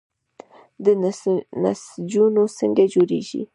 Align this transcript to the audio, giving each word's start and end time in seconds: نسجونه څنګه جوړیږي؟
نسجونه 1.61 2.43
څنګه 2.57 2.83
جوړیږي؟ 2.93 3.41